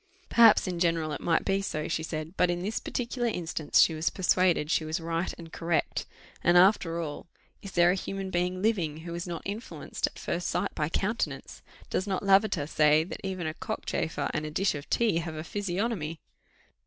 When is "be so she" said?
1.45-2.01